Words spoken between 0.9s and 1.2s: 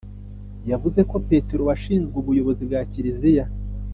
ko